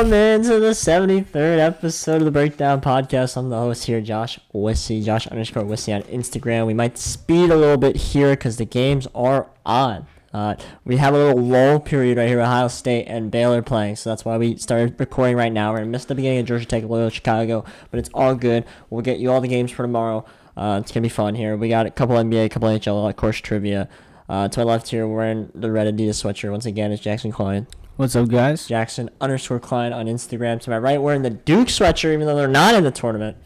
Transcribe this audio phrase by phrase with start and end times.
[0.00, 3.36] Welcome into the 73rd episode of the Breakdown Podcast.
[3.36, 6.66] I'm the host here, Josh Wissy, Josh underscore Wissy on Instagram.
[6.66, 10.06] We might speed a little bit here because the games are on.
[10.32, 10.54] Uh,
[10.86, 14.24] we have a little lull period right here, Ohio State and Baylor playing, so that's
[14.24, 15.70] why we started recording right now.
[15.70, 18.64] We're going to miss the beginning of Georgia Tech, Loyola, Chicago, but it's all good.
[18.88, 20.24] We'll get you all the games for tomorrow.
[20.56, 21.58] Uh, it's going to be fun here.
[21.58, 23.86] We got a couple NBA, a couple NHL, of course, trivia.
[24.30, 26.50] Uh, to my left here, wearing the red Adidas sweatshirt.
[26.50, 27.66] Once again, is Jackson Klein.
[28.00, 28.66] What's up, guys?
[28.66, 30.58] Jackson underscore Klein on Instagram.
[30.62, 33.36] To my right, wearing the Duke sweatshirt, even though they're not in the tournament.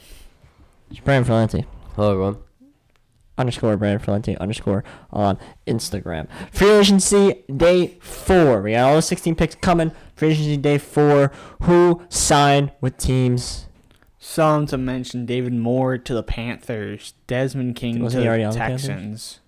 [0.93, 1.67] It's Brian Valenti.
[1.97, 2.37] Hello, everyone.
[3.37, 6.29] Underscore Brian Valenti underscore on Instagram.
[6.53, 8.63] Free agency day four.
[8.63, 9.91] We got all the 16 picks coming.
[10.15, 11.33] Free agency day four.
[11.63, 13.67] Who signed with teams?
[14.21, 18.53] Some to mention David Moore to the Panthers, Desmond King Wasn't to already the on
[18.55, 18.87] the Panthers?
[18.87, 19.41] Texans.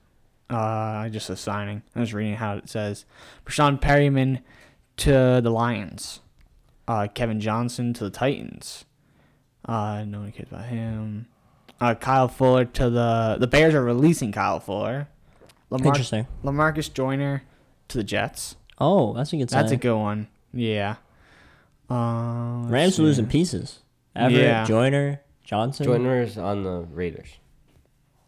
[0.50, 1.82] Uh, I just a signing.
[1.94, 3.04] I was reading how it says.
[3.46, 4.40] Rashawn Perriman
[4.98, 6.20] to the Lions.
[6.88, 8.84] Uh, Kevin Johnson to the Titans.
[9.64, 11.26] Uh, no one cares about him.
[11.80, 15.08] Uh, Kyle Fuller to the the Bears are releasing Kyle Fuller.
[15.68, 16.26] Lamar, Interesting.
[16.44, 17.42] Lamarcus Joyner
[17.88, 18.56] to the Jets.
[18.78, 19.62] Oh, that's a good sign.
[19.62, 20.28] That's a good one.
[20.54, 20.96] Yeah.
[21.90, 23.02] Uh, Rams see.
[23.02, 23.80] are losing pieces.
[24.14, 24.64] Everett, Yeah.
[24.64, 25.84] Joyner, Johnson.
[25.84, 27.28] Joyner's on the Raiders.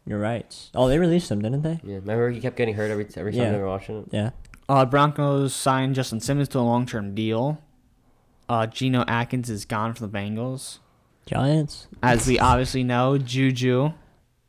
[0.04, 0.54] You're right.
[0.74, 1.80] Oh, they released him, didn't they?
[1.84, 3.52] Yeah, remember he kept getting hurt every every time Yeah.
[3.52, 4.06] they were watching it.
[4.10, 4.30] Yeah.
[4.68, 7.62] Uh, Broncos signed Justin Simmons to a long term deal.
[8.48, 10.78] Uh, Geno Atkins is gone from the Bengals.
[11.26, 11.88] Giants.
[12.02, 13.92] As we obviously know, Juju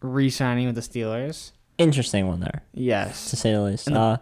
[0.02, 1.52] re signing with the Steelers.
[1.78, 3.30] Interesting one there, Yes.
[3.30, 3.88] to say the least.
[3.88, 4.18] And the- uh,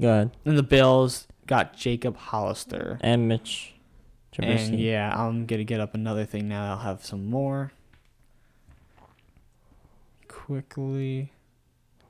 [0.00, 0.30] go ahead.
[0.44, 2.98] And the Bills got Jacob Hollister.
[3.00, 3.74] And Mitch.
[4.32, 4.68] Trubisky.
[4.68, 6.72] And yeah, I'm going to get up another thing now.
[6.72, 7.72] I'll have some more.
[10.26, 11.32] Quickly.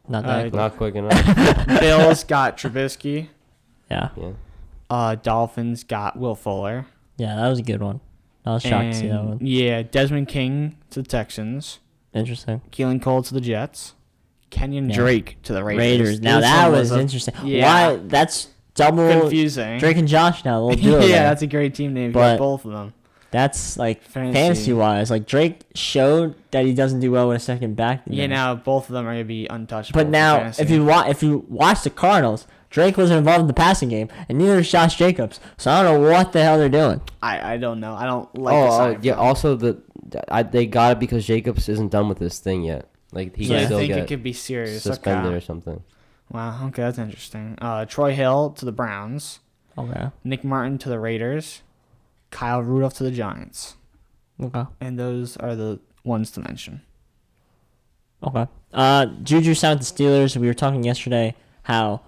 [0.08, 0.42] Not Uh, that.
[0.42, 0.54] quick.
[0.54, 1.66] Not quick enough.
[1.80, 3.28] Bills got Trubisky.
[3.90, 4.10] yeah.
[4.16, 4.32] yeah.
[4.90, 6.86] Uh, Dolphins got Will Fuller.
[7.16, 8.00] Yeah, that was a good one.
[8.44, 9.38] I was shocked to see that one.
[9.40, 11.78] Yeah, Desmond King to the Texans.
[12.12, 12.60] Interesting.
[12.70, 13.94] Keelan Cole to the Jets.
[14.50, 14.94] Kenyan Yeah.
[14.96, 15.80] Drake to the Raiders.
[16.08, 16.20] Raiders.
[16.20, 17.34] Now This that one was a- interesting.
[17.44, 17.92] yeah.
[17.92, 17.96] Why?
[18.04, 19.78] That's double confusing.
[19.78, 20.68] Drake and Josh now.
[20.68, 21.00] They'll do yeah, it.
[21.00, 21.08] there.
[21.24, 22.08] that's a great team name.
[22.08, 22.92] You But- both of them.
[23.34, 24.32] That's like Fantasy.
[24.32, 25.10] fantasy wise.
[25.10, 28.02] Like Drake showed that he doesn't do well with a second back.
[28.06, 29.98] Yeah, now both of them are gonna be untouchable.
[29.98, 30.62] But now, fantasy.
[30.62, 34.08] if you watch, if you watch the Cardinals, Drake wasn't involved in the passing game,
[34.28, 35.40] and neither is Josh Jacobs.
[35.56, 37.00] So I don't know what the hell they're doing.
[37.20, 37.94] I, I don't know.
[37.96, 38.54] I don't like.
[38.54, 39.12] oh, the uh, yeah.
[39.14, 39.20] them.
[39.20, 39.82] Also, the
[40.28, 42.88] I, they got it because Jacobs isn't done with this thing yet.
[43.10, 44.84] Like he So can I still think get it could be serious.
[44.84, 45.36] suspended Okay.
[45.36, 45.82] or something.
[46.30, 46.66] Wow.
[46.68, 47.58] Okay, that's interesting.
[47.60, 49.40] Uh, Troy Hill to the Browns.
[49.76, 50.10] Okay.
[50.22, 51.62] Nick Martin to the Raiders.
[52.34, 53.76] Kyle Rudolph to the Giants.
[54.42, 54.64] Okay.
[54.80, 56.82] And those are the ones to mention.
[58.24, 58.48] Okay.
[58.72, 60.36] Uh, Juju signed with the Steelers.
[60.36, 62.00] We were talking yesterday how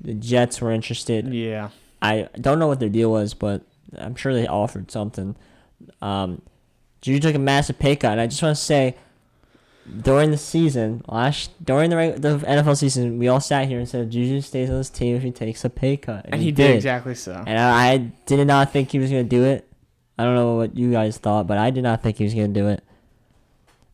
[0.00, 1.32] the Jets were interested.
[1.34, 1.68] Yeah.
[2.00, 3.60] I don't know what their deal was, but
[3.96, 5.36] I'm sure they offered something.
[6.00, 6.40] Um,
[7.02, 8.96] Juju took a massive pay cut, and I just want to say,
[10.02, 13.88] during the season, last during the reg- the NFL season, we all sat here and
[13.88, 16.76] said Juju stays on this team if he takes a pay cut, And he did
[16.76, 17.42] exactly so.
[17.46, 19.66] And I, I did not think he was gonna do it.
[20.18, 22.48] I don't know what you guys thought, but I did not think he was gonna
[22.48, 22.82] do it.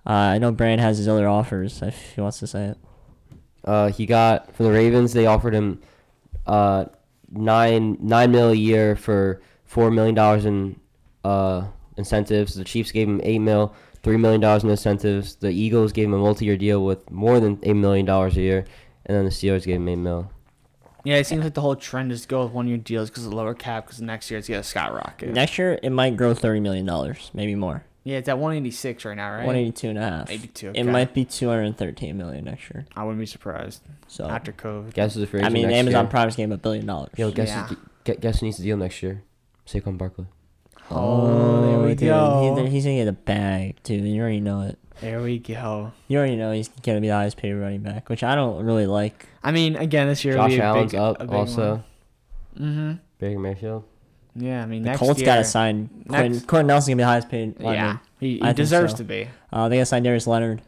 [0.06, 2.78] Uh, I know Brand has his other offers if he wants to say it.
[3.64, 5.12] Uh, he got from the Ravens.
[5.12, 5.80] They offered him
[6.46, 6.84] uh
[7.30, 10.78] nine nine mil a year for four million dollars in
[11.24, 11.66] uh
[11.96, 12.54] incentives.
[12.54, 15.34] The Chiefs gave him eight mil, three million dollars in incentives.
[15.36, 18.64] The Eagles gave him a multi-year deal with more than eight million dollars a year,
[19.06, 20.30] and then the Steelers gave him eight mil.
[21.02, 23.24] Yeah, it seems like the whole trend is to go with one year deals because
[23.24, 23.86] of the lower cap.
[23.86, 25.30] Because next year it's gonna skyrocket.
[25.34, 27.84] Next year it might grow thirty million dollars, maybe more.
[28.04, 29.46] yeah, it's at 186 right now, right?
[29.46, 30.30] One eighty two and a half.
[30.30, 30.72] 82.
[30.74, 32.86] It might be two hundred and thirteen million next year.
[32.96, 34.94] I wouldn't be surprised So after COVID.
[34.94, 36.10] Guess who's the free I mean, next Amazon year?
[36.10, 37.10] Prime's game a billion dollars.
[37.16, 37.66] Yo, guess Yeah.
[37.66, 39.22] who's- guess who needs the deal next year?
[39.66, 40.26] Saquon Barkley.
[40.90, 42.56] Oh, there we dude, go.
[42.64, 44.04] he- he's gonna get a bag, dude.
[44.04, 44.78] You already know it.
[45.00, 45.92] There we go.
[46.08, 48.86] You already know he's gonna be the highest paid running back, which I don't really
[48.86, 49.26] like.
[49.42, 51.82] I mean, again, this year will Josh be a Allen's big, up a big also.
[52.58, 52.92] Mm-hmm.
[53.18, 53.84] Baker Mayfield.
[54.36, 56.32] Yeah, I mean, The next Colts year, gotta sign Quenton.
[56.32, 57.74] next- Quenton Nelson's gonna be the highest paid lineman.
[57.74, 58.98] Yeah, he, he deserves so.
[58.98, 59.28] to be.
[59.52, 60.62] Uh, they gotta sign Darius Leonard.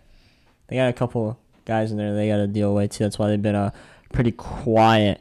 [0.68, 3.04] They got a couple guys in there they gotta deal with too.
[3.04, 3.70] That's why they've been uh,
[4.12, 5.20] pretty quiet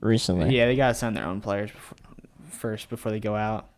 [0.00, 0.56] recently.
[0.56, 1.98] Yeah, they gotta sign their own players before,
[2.50, 3.68] first before they go out.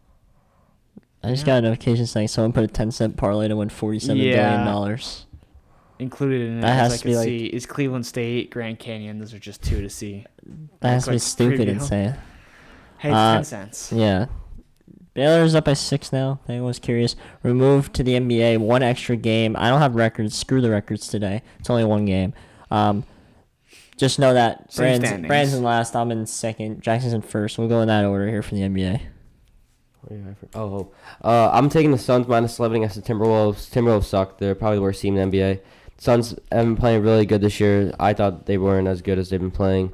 [1.26, 1.54] I just Yeah.
[1.54, 4.36] got a notification saying someone put a ten cent parlay to win forty seven billion
[4.36, 4.64] Yeah.
[4.64, 5.26] dollars.
[5.98, 8.78] Included in it, That as has I to be, like- see, is Cleveland State, Grand
[8.78, 9.18] Canyon.
[9.18, 10.24] Those are just two to see.
[10.80, 12.14] That has to be stupid insane.
[12.98, 13.92] Hey, Uh, ten cents.
[13.92, 14.26] Yeah.
[15.14, 16.40] Baylor's up by six now.
[16.46, 17.16] I was curious.
[17.42, 19.56] Removed to the NBA, one extra game.
[19.58, 20.36] I don't have records.
[20.36, 21.40] Screw the records today.
[21.58, 22.34] It's only one game.
[22.70, 23.04] Um,
[23.96, 25.10] just know that Brand's.
[25.26, 25.96] Brand's in last.
[25.96, 26.82] I'm in second.
[26.82, 27.56] Jackson's in first.
[27.56, 29.00] We'll go in that order here for the NBA.
[30.06, 30.90] For- Oh,
[31.22, 31.28] oh.
[31.28, 33.70] Uh, I'm taking the Suns minus 11 against the Timberwolves.
[33.70, 34.38] Timberwolves suck.
[34.38, 35.60] They're probably the worst team in the NBA.
[35.98, 37.92] Suns have been playing really good this year.
[37.98, 39.92] I thought they weren't as good as they've been playing.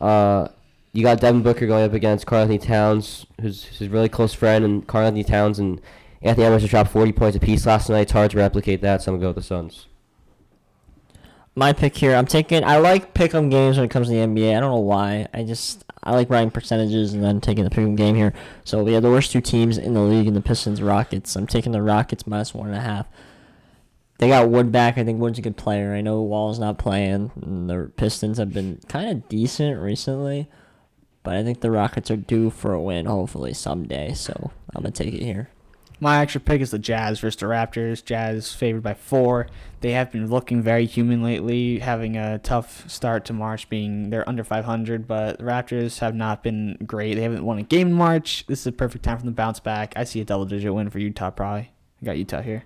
[0.00, 0.48] Uh,
[0.92, 4.86] you got Devin Booker going up against Karl-Anthony Towns, who's his really close friend, and
[4.86, 5.80] Karl-Anthony Towns and
[6.22, 8.00] Anthony Edwards dropped 40 points apiece last night.
[8.02, 9.86] It's hard to replicate that, so I'm going to go with the Suns.
[11.58, 12.14] My pick here.
[12.14, 12.62] I'm taking.
[12.62, 14.54] I like pick'em games when it comes to the NBA.
[14.54, 15.26] I don't know why.
[15.32, 18.34] I just I like writing percentages and then taking the pick'em game here.
[18.64, 21.34] So we have the worst two teams in the league in the Pistons Rockets.
[21.34, 23.06] I'm taking the Rockets minus one and a half.
[24.18, 24.98] They got Wood back.
[24.98, 25.94] I think Wood's a good player.
[25.94, 27.30] I know Wall's not playing.
[27.68, 30.50] The Pistons have been kind of decent recently,
[31.22, 33.06] but I think the Rockets are due for a win.
[33.06, 34.12] Hopefully someday.
[34.12, 35.48] So I'm gonna take it here.
[35.98, 38.04] My extra pick is the Jazz versus the Raptors.
[38.04, 39.46] Jazz favored by four.
[39.80, 44.28] They have been looking very human lately, having a tough start to March, being they're
[44.28, 45.08] under 500.
[45.08, 47.14] But the Raptors have not been great.
[47.14, 48.44] They haven't won a game in March.
[48.46, 49.94] This is a perfect time for them to bounce back.
[49.96, 51.30] I see a double-digit win for Utah.
[51.30, 51.70] Probably.
[52.02, 52.64] I got Utah here.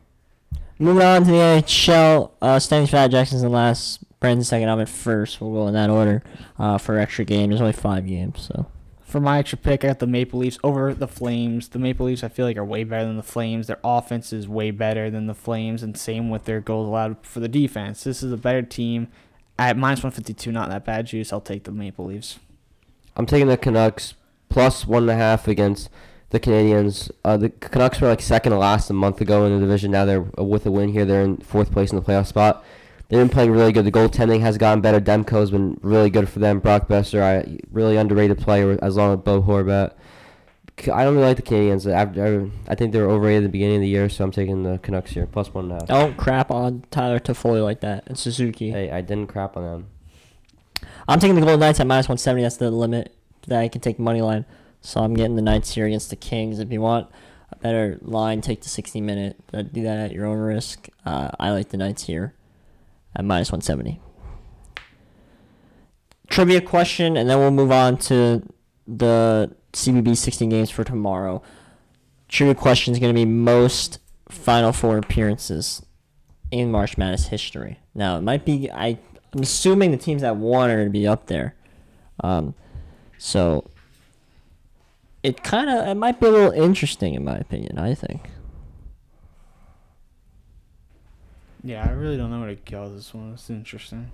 [0.80, 4.00] Moving on to the NHL, uh, standings for Matt Jackson's in last.
[4.18, 4.68] Brandon second.
[4.68, 5.40] I'm at first.
[5.40, 6.22] We'll go in that order.
[6.58, 8.66] Uh, for extra game, there's only five games, so
[9.10, 11.70] For my extra pick, I got the Maple Leafs over the Flames.
[11.70, 13.66] The Maple Leafs, I feel like, are way better than the Flames.
[13.66, 17.40] Their offense is way better than the Flames, and same with their goals allowed for
[17.40, 18.04] the defense.
[18.04, 19.08] This is a better team.
[19.58, 21.32] At minus 152, not that bad juice.
[21.32, 22.38] I'll take the Maple Leafs.
[23.16, 24.14] I'm taking the Canucks
[24.48, 25.90] plus one and a half against
[26.28, 27.10] the Canadiens.
[27.24, 29.90] Uh, the Canucks were like second to last a month ago in the division.
[29.90, 31.04] Now they're uh, with a win here.
[31.04, 32.64] They're in fourth place in the playoff spot.
[33.10, 33.84] They've been playing really good.
[33.84, 35.00] The goaltending has gotten better.
[35.00, 36.60] Demko's been really good for them.
[36.60, 39.94] Brock Boeser, I really underrated player as long as Bo Horvat.
[40.82, 41.92] I don't really like the Canadiens.
[41.92, 44.62] I, I, think they were overrated at the beginning of the year, so I'm taking
[44.62, 45.88] the Canucks here plus one and a half.
[45.88, 48.04] don't crap on Tyler Toffoli like that.
[48.06, 48.70] And Suzuki.
[48.70, 50.88] Hey, I didn't crap on them.
[51.08, 52.42] I'm taking the Golden Knights at minus 170.
[52.42, 53.12] That's the limit
[53.48, 54.46] that I can take money line.
[54.82, 56.60] So I'm getting the Knights here against the Kings.
[56.60, 57.10] If you want
[57.50, 59.36] a better line, take the 60 minute.
[59.50, 60.88] Do that at your own risk.
[61.04, 62.34] Uh, I like the Knights here
[63.14, 64.00] at minus 170.
[66.28, 68.42] Trivia question, and then we'll move on to
[68.86, 71.42] the CBB 16 games for tomorrow.
[72.28, 73.98] Trivia question is going to be most
[74.28, 75.84] Final Four appearances
[76.52, 77.80] in March Madness history.
[77.94, 78.98] Now, it might be, I,
[79.34, 81.56] I'm assuming the teams that won are going to be up there.
[82.22, 82.54] Um,
[83.18, 83.70] so
[85.22, 87.78] it kind of it might be a little interesting in my opinion.
[87.78, 88.30] I think.
[91.62, 93.32] Yeah, I really don't know where to with this one.
[93.34, 94.10] It's interesting.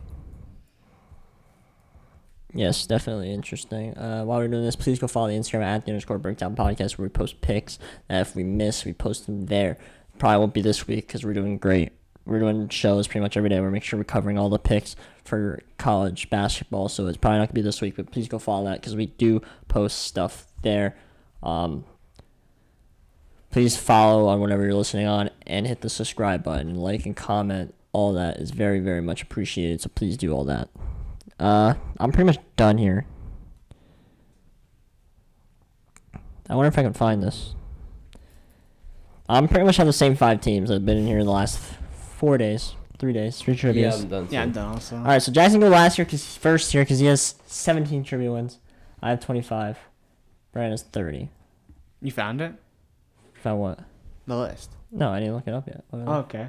[2.52, 3.96] Yes, definitely interesting.
[3.96, 6.96] Uh, while we're doing this, please go follow the Instagram at the underscore breakdown podcast
[6.96, 7.78] where we post pics.
[8.08, 9.76] And if we miss, we post them there.
[10.18, 11.92] Probably won't be this week because we're doing great.
[12.24, 13.60] We're doing shows pretty much every day.
[13.60, 16.88] We're making sure we're covering all the picks for college basketball.
[16.88, 19.06] So it's probably not gonna be this week, but please go follow that because we
[19.06, 20.96] do post stuff there.
[21.42, 21.84] Um,
[23.56, 27.16] please follow on whatever you're listening on and hit the subscribe button and like and
[27.16, 27.74] comment.
[27.90, 29.80] All that is very very much appreciated.
[29.80, 30.68] So please do all that.
[31.40, 33.06] Uh, I'm pretty much done here.
[36.50, 37.54] I wonder if I can find this.
[39.26, 41.58] I'm pretty much on the same five teams I've been in here in the last
[42.18, 43.88] four days, three days, three trivia.
[43.88, 44.28] Yeah, I'm done.
[44.30, 44.42] Yeah.
[44.42, 44.96] I'm done also.
[44.96, 48.04] All right, so Jackson go last year because he's first here because he has 17
[48.04, 48.58] trivia wins.
[49.00, 49.78] I have 25.
[50.52, 51.30] Brian has 30.
[52.02, 52.52] You found it?
[53.46, 53.78] Found what?
[54.26, 54.72] The list.
[54.90, 55.84] No, I didn't look it up yet.
[55.92, 56.24] Look it Oh, up.
[56.24, 56.48] okay.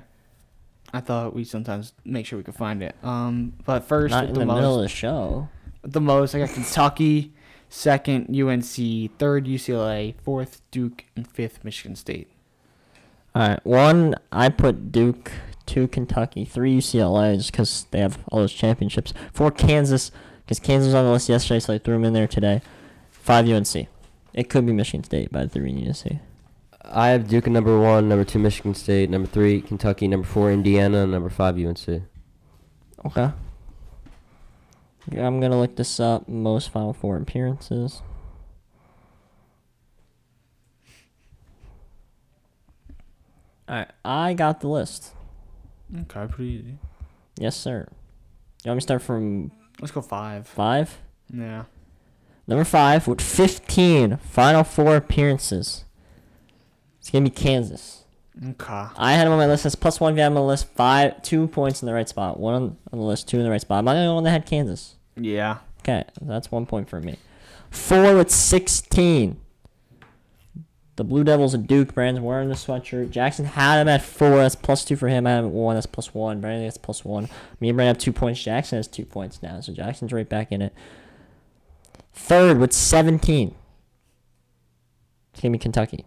[0.91, 2.95] I thought we sometimes make sure we could find it.
[3.03, 5.47] Um, but first, Not in the, the most, middle of the show.
[5.83, 7.33] the most, I got Kentucky,
[7.69, 8.65] second UNC,
[9.19, 12.31] third UCLA, fourth Duke, and fifth Michigan State.
[13.35, 15.31] All right, one I put Duke,
[15.67, 19.13] two Kentucky, three UCLA just because they have all those championships.
[19.33, 20.09] Four Kansas
[20.45, 22.63] because Kansas was on the list yesterday, so I threw them in there today.
[23.11, 23.87] Five UNC.
[24.33, 26.21] It could be Michigan State, but I threw in UNC.
[26.89, 30.51] I have Duke at number one, number two Michigan State, number three Kentucky, number four
[30.51, 31.87] Indiana, and number five UNC.
[33.05, 33.31] Okay.
[35.11, 36.27] Yeah, I'm gonna look this up.
[36.27, 38.01] Most Final Four appearances.
[43.69, 45.11] All right, I got the list.
[45.93, 46.77] Okay, pretty easy.
[47.37, 47.87] Yes, sir.
[48.63, 50.47] You want me to start from Let's go five.
[50.47, 50.97] five?
[51.33, 51.63] Yeah.
[52.47, 55.83] Number five with 15 Final Four appearances.
[57.07, 58.03] It's gonna be Kansas.
[58.49, 58.85] Okay.
[58.97, 60.11] I had him on my list as plus one.
[60.11, 62.37] If you have him on the list, five, two points in the right spot.
[62.37, 63.77] One on, on the list, two in the right spot.
[63.77, 64.95] I'm not the only one that had Kansas.
[65.15, 65.59] Yeah.
[65.79, 67.15] Okay, that's one point for me.
[67.71, 69.39] Four with 16.
[70.97, 71.93] The Blue Devils and Duke.
[71.93, 73.09] Brandon's wearing the sweatshirt.
[73.09, 74.39] Jackson had him at four.
[74.39, 75.25] That's plus two for him.
[75.25, 75.75] I have him at one.
[75.77, 76.41] That's plus one.
[76.41, 77.29] Brandon gets plus one.
[77.61, 78.43] Me and Brandon have two points.
[78.43, 79.61] Jackson has two points now.
[79.61, 80.73] So Jackson's right back in it.
[82.11, 83.55] Third with 17.
[85.31, 86.03] It's going to be Kentucky.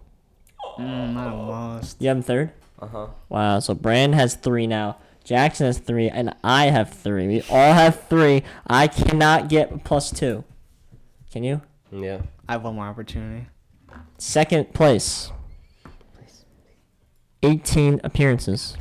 [0.80, 2.00] Mm, I almost.
[2.00, 2.52] You have him third.
[2.80, 3.06] Uh huh.
[3.28, 3.58] Wow.
[3.60, 4.96] So Brand has three now.
[5.22, 7.26] Jackson has three, and I have three.
[7.28, 8.42] We all have three.
[8.66, 10.44] I cannot get plus two.
[11.30, 11.60] Can you?
[11.92, 12.22] Yeah.
[12.48, 13.46] I have one more opportunity.
[14.18, 15.30] Second place.
[17.42, 18.76] 18 appearances.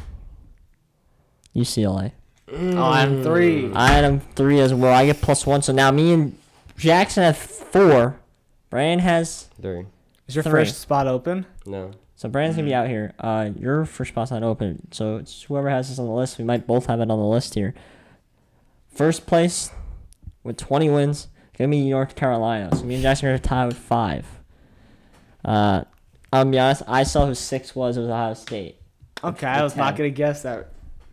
[1.55, 2.11] UCLA.
[2.51, 3.71] Oh, I have three.
[3.73, 4.93] I had him three as well.
[4.93, 5.61] I get plus one.
[5.61, 6.37] So now me and
[6.77, 8.19] Jackson have four.
[8.69, 9.49] Brian has.
[9.61, 9.85] Three.
[10.29, 10.51] Is your Three.
[10.61, 11.45] first spot open?
[11.65, 11.91] No.
[12.15, 13.13] So Brandon's gonna be out here.
[13.19, 14.87] Uh, your first spot's not open.
[14.91, 16.37] So it's whoever has this on the list.
[16.37, 17.73] We might both have it on the list here.
[18.93, 19.71] First place
[20.43, 22.75] with 20 wins gonna be North Carolina.
[22.75, 24.25] So me and Jackson are gonna with five.
[25.43, 25.83] Uh,
[26.31, 26.83] I'll be honest.
[26.87, 27.97] I saw who six was.
[27.97, 28.77] It was Ohio State.
[29.23, 30.69] Okay, I was not gonna guess that.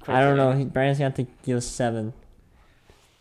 [0.06, 0.52] I don't know.
[0.66, 2.12] Brandon's gonna have to give us seven.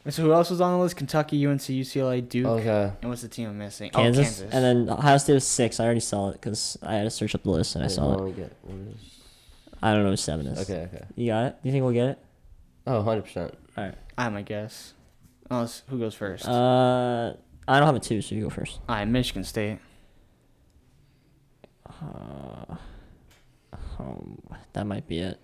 [0.08, 0.96] So who else was on the list?
[0.98, 2.92] Kentucky, UNC, UCLA, Duke, Okay.
[3.02, 3.90] and what's the team I'm missing?
[3.90, 4.54] Kansas, Oh, Kansas.
[4.54, 5.80] and then Ohio State was six.
[5.80, 7.92] I already saw it because I had to search up the list and I Wait,
[7.96, 8.18] saw it.
[8.18, 8.54] do we get?
[8.62, 9.20] What is-
[9.82, 10.60] I don't know who seven is.
[10.70, 10.84] Okay.
[10.94, 11.06] Okay.
[11.16, 11.56] You got it?
[11.64, 12.20] Do you think we'll get it?
[12.86, 13.54] Oh, 100 percent.
[13.78, 13.96] All right.
[14.18, 14.94] I have my guess.
[15.50, 16.48] Oh, s- who goes first?
[16.48, 17.34] Uh,
[17.68, 18.80] I don't have a two, so you go first.
[18.88, 19.80] All right, Michigan State.
[21.88, 22.76] Uh,
[24.00, 24.38] um,
[24.74, 25.40] that might be it.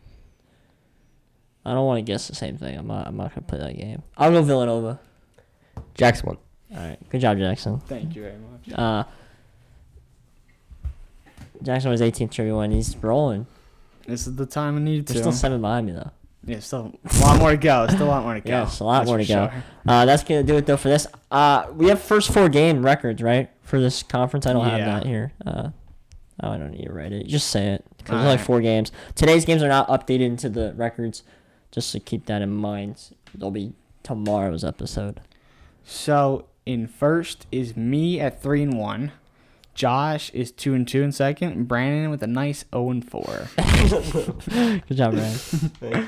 [1.65, 2.77] I don't want to guess the same thing.
[2.77, 3.07] I'm not.
[3.07, 4.01] I'm not gonna play that game.
[4.17, 4.99] I'll go Villanova.
[5.95, 6.37] Jackson won.
[6.75, 7.09] All right.
[7.09, 7.79] Good job, Jackson.
[7.81, 8.77] Thank you very much.
[8.79, 9.03] Uh,
[11.61, 12.71] Jackson was 18th trivia win.
[12.71, 13.45] He's rolling.
[14.07, 15.23] This is the time I needed There's to.
[15.23, 16.09] still seven behind me though.
[16.45, 17.87] yeah, still a lot more to go.
[17.87, 18.49] Still a lot more to go.
[18.49, 19.49] Yes, a lot That's more to go.
[19.51, 19.63] sure.
[19.87, 21.05] Uh, that's gonna do it though for this.
[21.29, 24.47] Uh, we have first four game records right for this conference.
[24.47, 25.33] I don't have that here.
[25.45, 25.69] Uh,
[26.41, 27.27] oh, I don't need to write it.
[27.27, 28.31] Just say it because there's Alright.
[28.39, 28.91] only four games.
[29.13, 31.21] Today's games are not updated into the records.
[31.71, 33.15] Just to keep that in mind.
[33.33, 33.73] They'll be
[34.03, 35.21] tomorrow's episode.
[35.83, 39.11] So in first is me at three and one.
[39.73, 41.67] Josh is two and two in second.
[41.67, 43.47] Brandon with a nice zero and four.
[43.57, 46.07] Good job, Ryan.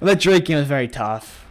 [0.00, 1.46] that Drake game was very tough.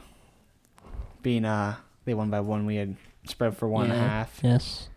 [1.22, 2.66] Being uh, they won by one.
[2.66, 2.96] We had
[3.28, 4.40] spread for one and a half.
[4.44, 4.90] yes.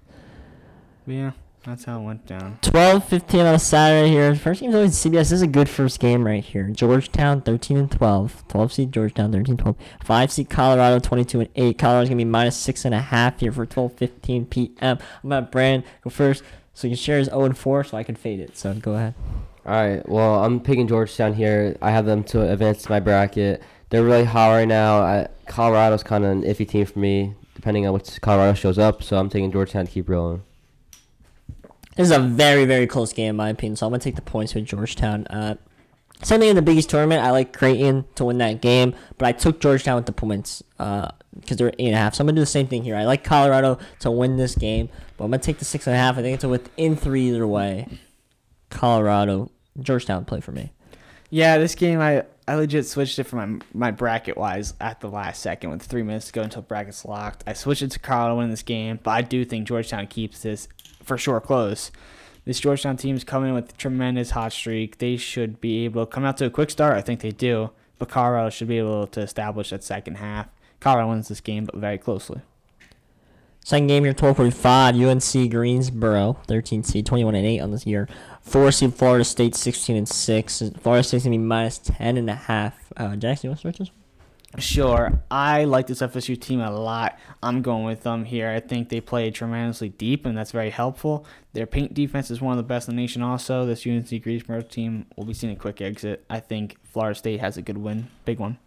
[1.06, 1.30] But yeah,
[1.66, 2.58] that's how it went down.
[2.62, 4.35] 12 15 on a Saturday here.
[4.37, 5.11] First game's always CBS.
[5.12, 6.68] This is a good first game right here.
[6.68, 8.44] Georgetown 13 and 12.
[8.49, 9.76] 12 seed Georgetown 13 12.
[10.04, 11.78] 5 seed Colorado 22 and 8.
[11.78, 14.99] Colorado's going to be minus 6.5 here for 12 15 p.m.
[15.23, 17.96] I'm going to Brand go first so he can share his 0 and 4 so
[17.96, 18.56] I can fade it.
[18.56, 19.14] So go ahead.
[19.66, 20.08] All right.
[20.08, 21.76] Well, I'm picking Georgetown here.
[21.82, 23.61] I have them to advance to my bracket.
[23.90, 25.00] They're really hot right now.
[25.00, 29.02] I, Colorado's kind of an iffy team for me, depending on what Colorado shows up.
[29.02, 30.42] So I'm taking Georgetown to keep rolling.
[31.96, 33.76] This is a very, very close game in my opinion.
[33.76, 35.26] So I'm going to take the points with Georgetown.
[35.26, 35.56] Uh,
[36.22, 37.22] same thing in the biggest tournament.
[37.22, 41.56] I like Creighton to win that game, but I took Georgetown with the points because
[41.56, 42.14] they're eight and a half.
[42.14, 42.96] So I'm gonna do the same thing here.
[42.96, 45.98] I like Colorado to win this game, but I'm gonna take the six and a
[45.98, 46.16] half.
[46.16, 47.98] I think it's a within three either way.
[48.70, 50.72] Colorado, Georgetown play for me.
[51.28, 55.10] Yeah, this game I I legit switched it for my my bracket wise at the
[55.10, 57.44] last second with three minutes to go until brackets locked.
[57.46, 60.68] I switched it to Colorado in this game, but I do think Georgetown keeps this
[61.06, 61.90] for sure close.
[62.44, 64.98] This Georgetown team's coming with a tremendous hot streak.
[64.98, 66.96] They should be able to come out to a quick start.
[66.96, 70.48] I think they do, but Colorado should be able to establish that second half.
[70.78, 72.42] Colorado wins this game, but very closely.
[73.64, 74.94] Second game here, 12:45.
[74.94, 78.08] UNC Greensboro, 13 seed, 21 and 8 on this year.
[78.40, 80.62] Four seed Florida State, 16 and 6.
[80.80, 82.92] Florida State's gonna be minus 10 and a half.
[82.96, 83.88] Uh, Jackson, you want to start this?
[83.88, 84.05] one?
[84.58, 87.18] Sure, I like this FSU team a lot.
[87.42, 88.50] I'm going with them here.
[88.50, 91.26] I think they play tremendously deep, and that's very helpful.
[91.52, 93.22] Their paint defense is one of the best in the nation.
[93.22, 96.25] Also, this UNC Greensboro team will be seeing a quick exit.
[96.30, 98.58] I think Florida State has a good win, big one.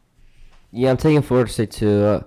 [0.71, 2.03] Yeah, I'm taking Florida State too.
[2.03, 2.23] Uh,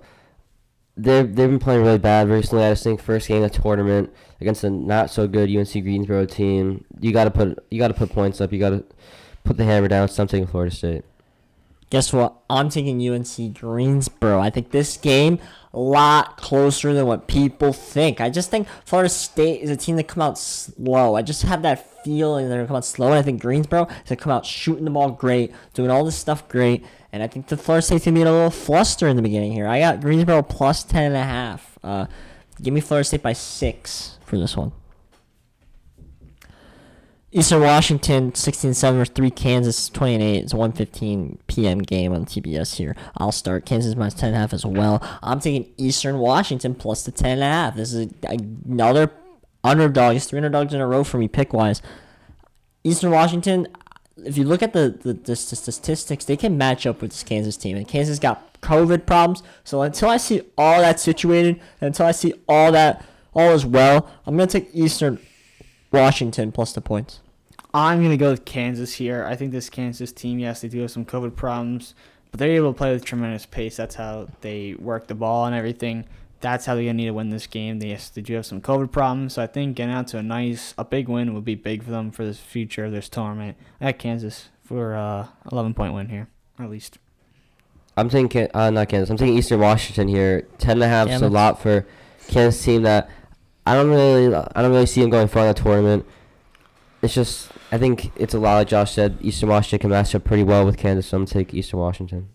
[0.97, 2.65] they've they've been playing really bad recently.
[2.65, 6.25] I just think first game of the tournament against a not so good UNC Greensboro
[6.25, 8.51] team, you gotta put you gotta put points up.
[8.51, 8.83] You gotta
[9.43, 10.09] put the hammer down.
[10.09, 11.05] So I'm taking Florida State.
[11.93, 12.33] Guess what?
[12.49, 14.39] I'm taking UNC Greensboro.
[14.39, 15.37] I think this game
[15.75, 18.19] a lot closer than what people think.
[18.19, 21.13] I just think Florida State is a team that come out slow.
[21.13, 24.09] I just have that feeling they're gonna come out slow, and I think Greensboro is
[24.09, 27.45] gonna come out shooting the ball great, doing all this stuff great, and I think
[27.45, 29.67] the Florida State's gonna be a little fluster in the beginning here.
[29.67, 31.77] I got Greensboro plus ten and a half.
[31.83, 32.07] Uh,
[32.59, 34.71] give me Florida State by six for this one.
[37.35, 40.35] Eastern Washington 16-7 or 3 Kansas 20 and 8.
[40.43, 41.79] It's a 1:15 p.m.
[41.79, 42.95] game on TBS here.
[43.17, 45.01] I'll start Kansas minus 10 and a half as well.
[45.23, 47.75] I'm taking Eastern Washington plus the 10 and a half.
[47.75, 49.09] This is another
[49.63, 50.15] underdog.
[50.15, 51.81] It's three underdogs in a row for me pick wise.
[52.83, 53.67] Eastern Washington,
[54.17, 57.57] if you look at the, the, the statistics, they can match up with this Kansas
[57.57, 57.75] team.
[57.75, 59.41] And Kansas got COVID problems.
[59.63, 64.07] So until I see all that situated, until I see all that all as well,
[64.27, 65.17] I'm gonna take Eastern
[65.91, 67.21] Washington plus the points.
[67.73, 69.25] I'm gonna go with Kansas here.
[69.25, 71.95] I think this Kansas team, yes, they do have some COVID problems,
[72.31, 73.77] but they're able to play with tremendous pace.
[73.77, 76.05] That's how they work the ball and everything.
[76.41, 77.79] That's how they're gonna need to win this game.
[77.79, 80.23] They, yes, they do have some COVID problems, so I think getting out to a
[80.23, 83.57] nice, a big win would be big for them for the future of this tournament.
[83.81, 86.27] at Kansas for uh 11 point win here,
[86.59, 86.99] at least.
[87.95, 89.09] I'm taking uh, not Kansas.
[89.09, 90.47] I'm taking Eastern Washington here.
[90.57, 91.85] Ten and a half is a lot for
[92.27, 93.09] Kansas team that
[93.65, 96.05] I don't really I don't really see them going far in the tournament.
[97.01, 99.17] It's just I think it's a lot like Josh said.
[99.19, 102.29] Eastern Washington can match up pretty well with Kansas, so I'm gonna take Eastern Washington.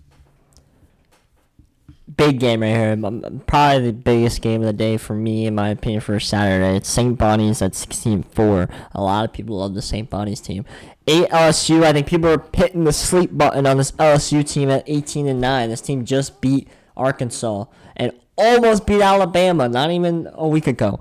[2.17, 2.99] Big game right here.
[3.05, 6.77] Um, Probably the biggest game of the day for me, in my opinion, for Saturday.
[6.79, 7.17] It's St.
[7.17, 8.69] Bonnie's at 16-4.
[8.91, 10.11] A lot of people love the St.
[10.11, 10.65] Bonnie's team.
[11.07, 11.85] 8 LSU.
[11.85, 15.41] I think people are hitting the sleep button on this LSU team at 18 and
[15.41, 15.71] 9.
[15.71, 16.67] This team just beat
[16.97, 20.99] Arkansas and almost beat Alabama not even a week ago.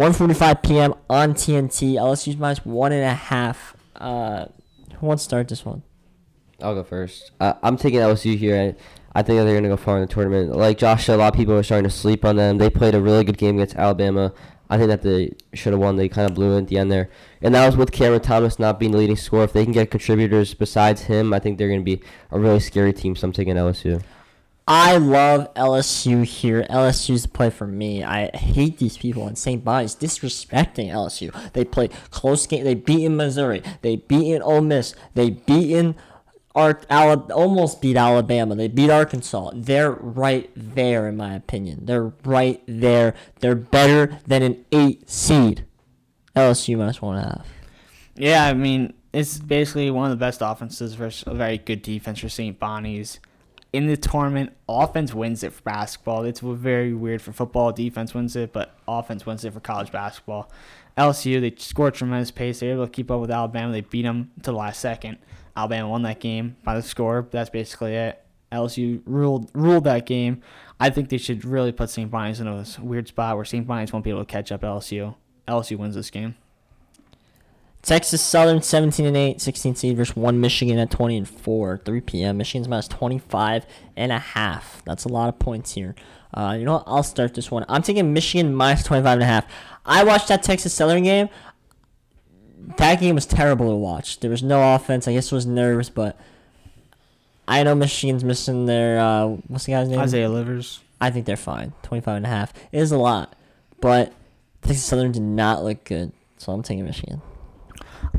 [0.00, 0.94] 1:45 p.m.
[1.10, 1.96] on TNT.
[1.96, 3.76] LSU's minus one and a half.
[3.94, 4.46] Uh,
[4.98, 5.82] who wants to start this one?
[6.62, 7.32] I'll go first.
[7.38, 8.74] Uh, I'm taking LSU here.
[9.14, 10.56] I, I think they're gonna go far in the tournament.
[10.56, 12.56] Like Josh said, a lot of people are starting to sleep on them.
[12.56, 14.32] They played a really good game against Alabama.
[14.70, 15.96] I think that they should have won.
[15.96, 17.10] They kind of blew it at the end there,
[17.42, 19.44] and that was with Cameron Thomas not being the leading scorer.
[19.44, 22.94] If they can get contributors besides him, I think they're gonna be a really scary
[22.94, 23.16] team.
[23.16, 24.02] So I'm taking LSU.
[24.72, 26.64] I love LSU here.
[26.70, 28.04] LSU's the play for me.
[28.04, 29.64] I hate these people in St.
[29.64, 31.34] Bonnie's disrespecting LSU.
[31.54, 32.62] They play close game.
[32.62, 33.64] They beat in Missouri.
[33.82, 34.94] They beat in Ole Miss.
[35.14, 35.96] They beat in
[36.54, 38.54] Ar- almost beat Alabama.
[38.54, 39.50] They beat Arkansas.
[39.54, 41.86] They're right there, in my opinion.
[41.86, 43.16] They're right there.
[43.40, 45.64] They're better than an eight seed.
[46.36, 47.48] LSU minus one and a half.
[48.14, 52.20] Yeah, I mean, it's basically one of the best offenses versus a very good defense
[52.20, 52.56] for St.
[52.56, 53.18] Bonnie's.
[53.72, 56.24] In the tournament, offense wins it for basketball.
[56.24, 57.70] It's very weird for football.
[57.70, 60.50] Defense wins it, but offense wins it for college basketball.
[60.98, 62.60] LSU, they scored tremendous pace.
[62.60, 63.72] They were able to keep up with Alabama.
[63.72, 65.18] They beat them to the last second.
[65.56, 67.28] Alabama won that game by the score.
[67.30, 68.24] That's basically it.
[68.50, 70.42] LSU ruled ruled that game.
[70.80, 72.10] I think they should really put St.
[72.10, 73.66] Bonnie's in a weird spot where St.
[73.66, 75.14] Bonnie's won't be able to catch up LSU.
[75.46, 76.34] LSU wins this game.
[77.82, 82.00] Texas Southern 17 and 8, 16 seed versus 1 Michigan at 20 and 4, 3
[82.02, 82.36] p.m.
[82.36, 83.64] Michigan's minus 25
[83.96, 84.82] and a half.
[84.84, 85.94] That's a lot of points here.
[86.34, 86.84] Uh, you know what?
[86.86, 87.64] I'll start this one.
[87.68, 89.46] I'm taking Michigan minus 25 and a half.
[89.86, 91.28] I watched that Texas Southern game.
[92.76, 94.20] That game was terrible to watch.
[94.20, 95.08] There was no offense.
[95.08, 96.18] I guess it was nerves, but
[97.48, 99.98] I know Michigan's missing their uh, what's the guy's name?
[99.98, 100.80] Isaiah Livers.
[101.00, 101.72] I think they're fine.
[101.82, 102.52] 25 and a half.
[102.70, 103.34] It is a lot,
[103.80, 104.12] but
[104.60, 106.12] Texas Southern did not look good.
[106.36, 107.22] So I'm taking Michigan.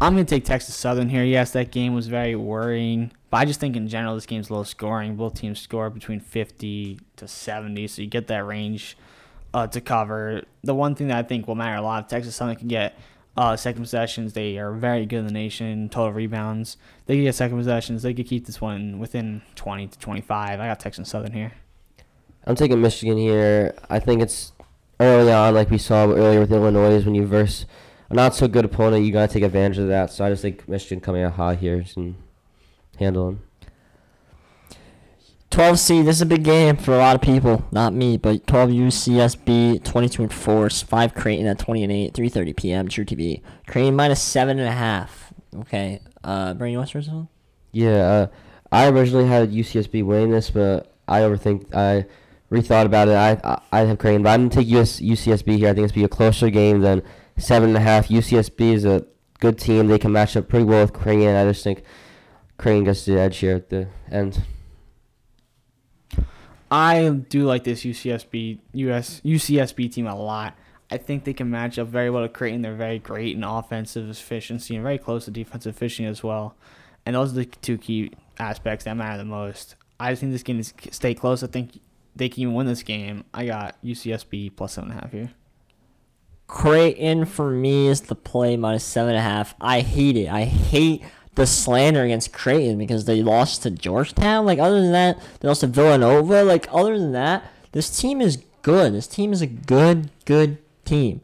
[0.02, 1.24] I'm going to take Texas Southern here.
[1.24, 3.12] Yes, that game was very worrying.
[3.30, 5.16] But I just think in general, this game's low scoring.
[5.16, 8.98] Both teams score between 50 to 70, so you get that range
[9.54, 10.42] uh, to cover.
[10.64, 12.98] The one thing that I think will matter a lot, Texas Southern can get
[13.38, 15.88] uh, second possessions, they are very good in the nation.
[15.88, 18.04] Total rebounds, they can get second possessions.
[18.04, 20.60] They could keep this one within 20 to 25.
[20.60, 21.54] I got Texas Southern here.
[22.46, 23.76] I'm taking Michigan here.
[23.90, 24.52] I think it's
[25.00, 27.66] early on, like we saw earlier with Illinois, when you verse
[28.12, 30.12] a not so good opponent, you gotta take advantage of that.
[30.12, 32.16] So I just think Michigan coming out hot here and
[32.98, 33.44] handle them.
[35.52, 36.02] 12 C.
[36.02, 37.66] This is a big game for a lot of people.
[37.72, 42.56] Not me, but 12 UCSB, 22 and 4, 5 Creighton at 20 and 8, 3:30
[42.56, 42.88] p.m.
[42.88, 43.42] truTV.
[43.68, 45.34] Creighton minus seven and a half.
[45.54, 46.00] Okay.
[46.24, 47.28] Uh, Bernie, you want to start?
[47.74, 48.28] Yeah, uh,
[48.72, 51.76] I originally had UCSB winning this, but I overthink.
[51.76, 52.06] I
[52.50, 53.16] rethought about it.
[53.16, 55.70] I I, I have Creighton, but I'm gonna take US, UCSB here.
[55.70, 57.04] I think it's be a closer game than
[57.42, 58.08] seven and a half.
[58.08, 59.06] UCSB is a
[59.40, 59.88] good team.
[59.88, 61.36] They can match up pretty well with Creighton.
[61.36, 61.84] I just think
[62.58, 64.42] Creighton gets the edge here at the end.
[66.70, 70.58] I do like this UCSB US UCSB team a lot.
[70.90, 72.62] I think they can match up very well to Creighton.
[72.62, 76.56] They're very great in offensive efficiency and very close to defensive efficiency as well.
[77.06, 79.76] And those are the two key aspects that matter the most.
[80.00, 81.44] I just think this game is stay close.
[81.44, 81.80] I think
[82.16, 83.26] they can even win this game.
[83.34, 85.32] I got UCSB plus seven and a half here.
[86.52, 89.56] Creighton for me is the play minus seven and a half.
[89.62, 90.28] I hate it.
[90.28, 91.02] I hate
[91.36, 94.46] the slander against Creighton because they lost to Georgetown.
[94.46, 96.44] Like other than that, they lost to Villanova.
[96.44, 98.94] Like other than that, this team is good.
[98.94, 101.22] This team is a good, good team.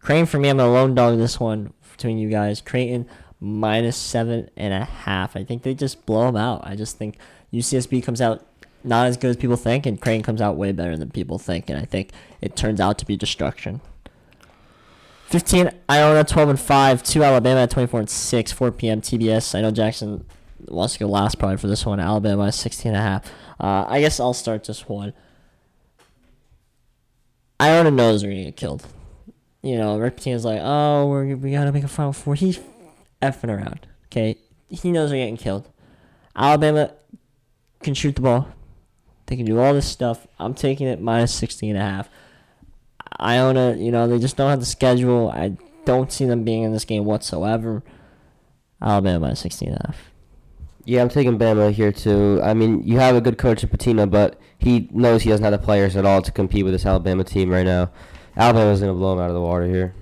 [0.00, 2.60] Creighton for me, I'm gonna lone dog this one between you guys.
[2.60, 3.06] Creighton
[3.40, 5.34] minus seven and a half.
[5.34, 6.60] I think they just blow them out.
[6.62, 7.16] I just think
[7.54, 8.46] UCSB comes out
[8.84, 11.70] not as good as people think, and Creighton comes out way better than people think,
[11.70, 12.10] and I think
[12.42, 13.80] it turns out to be destruction.
[15.30, 19.00] 15 Iona 12 and 5, 2 Alabama 24 and 6, 4 p.m.
[19.00, 19.54] TBS.
[19.54, 20.26] I know Jackson
[20.66, 22.00] wants to go last probably for this one.
[22.00, 23.32] Alabama is 16 and a half.
[23.60, 25.12] Uh, I guess I'll start this one.
[27.60, 28.84] Iona knows they're to get killed.
[29.62, 32.34] You know, Rick Pitino's like, oh, we're, we got to make a Final Four.
[32.34, 32.58] He
[33.22, 33.86] effing around.
[34.06, 34.36] Okay,
[34.68, 35.68] he knows they're getting killed.
[36.34, 36.92] Alabama
[37.84, 38.48] can shoot the ball.
[39.26, 40.26] They can do all this stuff.
[40.40, 42.08] I'm taking it minus 60 and a half.
[43.20, 45.30] Iona, you know, they just don't have the schedule.
[45.30, 47.82] I don't see them being in this game whatsoever.
[48.82, 50.10] Alabama minus 60 and a half.
[50.84, 52.40] Yeah, I'm taking Bama here too.
[52.42, 55.52] I mean, you have a good coach in Pitino, but he knows he doesn't have
[55.52, 57.90] the players at all to compete with this Alabama team right now.
[58.36, 59.94] Alabama's gonna blow him out of the water here.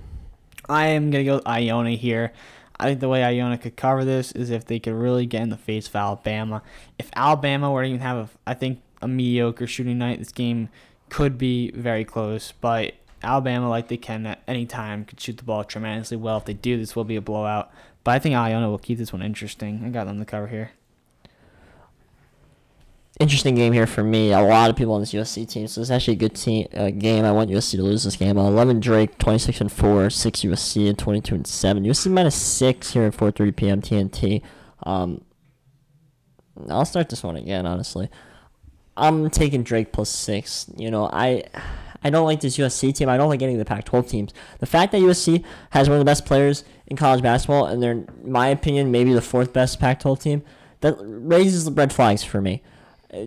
[0.69, 2.31] I am gonna go with Iona here.
[2.79, 5.49] I think the way Iona could cover this is if they could really get in
[5.49, 6.61] the face of Alabama.
[6.97, 10.69] If Alabama were to even have, a, I think, a mediocre shooting night, this game
[11.09, 12.53] could be very close.
[12.53, 16.37] But Alabama, like they can at any time, could shoot the ball tremendously well.
[16.37, 17.71] If they do, this will be a blowout.
[18.03, 19.83] But I think Iona will keep this one interesting.
[19.85, 20.71] I got them to cover here.
[23.19, 24.31] Interesting game here for me.
[24.31, 26.89] A lot of people on this USC team, so it's actually a good team uh,
[26.89, 27.25] game.
[27.25, 28.37] I want USC to lose this game.
[28.37, 31.83] Uh, 11 Drake, 26 and 4, 6 USC, and 22 and 7.
[31.83, 33.81] USC minus 6 here at 4:30 p.m.
[33.81, 34.41] TNT.
[34.83, 35.25] Um,
[36.69, 38.09] I'll start this one again, honestly.
[38.99, 40.69] I'm taking Drake plus six.
[40.75, 41.43] You know, I
[42.03, 43.09] I don't like this USC team.
[43.09, 44.33] I don't like any of the Pac-12 teams.
[44.59, 47.91] The fact that USC has one of the best players in college basketball, and they're,
[47.91, 50.43] in my opinion, maybe the fourth best Pac-12 team,
[50.81, 52.61] that raises the red flags for me.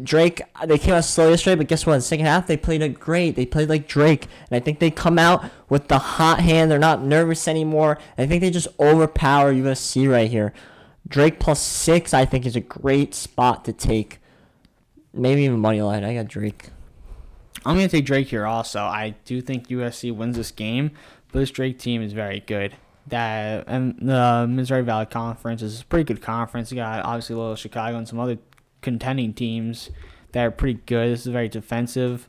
[0.05, 1.95] Drake, they came out slow yesterday, but guess what?
[1.95, 3.35] In the second half, they played great.
[3.35, 6.71] They played like Drake, and I think they come out with the hot hand.
[6.71, 7.99] They're not nervous anymore.
[8.17, 10.53] I think they just overpower USC right here.
[11.09, 14.21] Drake plus six, I think, is a great spot to take.
[15.13, 16.05] Maybe even money line.
[16.05, 16.71] I got Drake.
[17.65, 18.81] I'm going to take Drake here also.
[18.81, 20.91] I do think USC wins this game,
[21.31, 22.75] but this Drake team is very good.
[23.07, 26.71] That and the Missouri Valley Conference is a pretty good conference.
[26.71, 28.39] You got obviously Loyola Chicago and some other
[28.81, 29.91] contending teams
[30.33, 31.13] that are pretty good.
[31.13, 32.29] This is a very defensive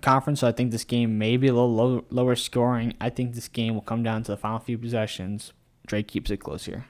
[0.00, 2.94] conference, so I think this game may be a little low, lower scoring.
[3.00, 5.52] I think this game will come down to the final few possessions.
[5.86, 6.86] Drake keeps it close here.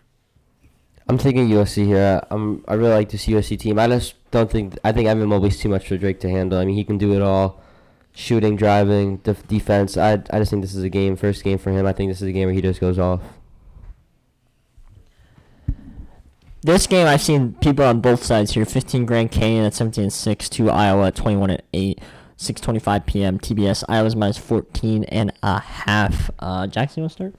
[1.09, 2.21] I'm taking USC here.
[2.31, 3.79] I'm I really like this USC team.
[3.79, 6.59] I just don't think I think Evan Mobley's too much for Drake to handle.
[6.59, 7.63] I mean, he can do it all,
[8.19, 9.97] shooting, driving, def- defense.
[9.97, 11.87] I I just think this is a game, first game for him.
[11.87, 13.21] I think this is a game where he just goes off.
[16.63, 18.65] This game, I've seen people on both sides here.
[18.65, 22.01] 15 Grand Canyon at 17 and 6, to Iowa at 21 and 8,
[22.37, 23.39] 6:25 p.m.
[23.39, 23.85] TBS.
[23.89, 26.31] Iowa's minus 14 and a half.
[26.41, 27.35] Uh, Jackson, you want to start?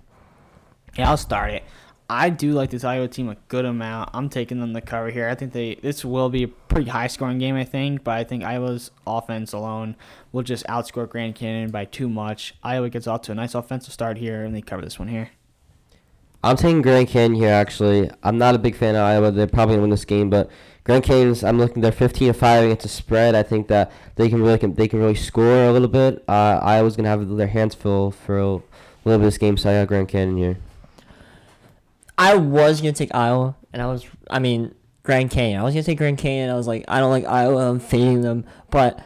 [0.97, 1.63] Yeah, I'll start it.
[2.11, 4.09] I do like this Iowa team a good amount.
[4.13, 5.29] I'm taking them to cover here.
[5.29, 8.23] I think they this will be a pretty high scoring game, I think, but I
[8.23, 9.95] think Iowa's offense alone
[10.31, 12.55] will just outscore Grand Canyon by too much.
[12.63, 15.29] Iowa gets off to a nice offensive start here, and they cover this one here.
[16.43, 17.53] I'm taking Grand Canyon here.
[17.53, 19.29] Actually, I'm not a big fan of Iowa.
[19.29, 20.49] They're probably gonna win this game, but
[20.85, 21.43] Grand Canyon's.
[21.43, 21.83] I'm looking.
[21.83, 23.35] They're 15 to five against the spread.
[23.35, 26.23] I think that they can really can, they can really score a little bit.
[26.27, 28.63] Uh, Iowa's gonna have their hands full for a little
[29.03, 30.57] bit of this game, so I got Grand Canyon here.
[32.19, 35.61] I was gonna take Iowa, and I was, I mean, Grand Canyon.
[35.61, 36.49] I was gonna take Grand Canyon.
[36.49, 37.69] I was like, I don't like Iowa.
[37.69, 38.99] I'm fading them, but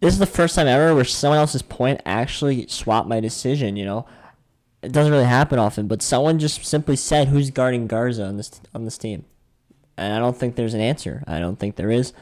[0.00, 3.76] this is the first time ever where someone else's point actually swapped my decision.
[3.76, 4.06] You know,
[4.82, 8.60] it doesn't really happen often, but someone just simply said who's guarding Garza on this
[8.74, 9.24] on this team,
[9.96, 11.22] and I don't think there's an answer.
[11.28, 12.12] I don't think there is.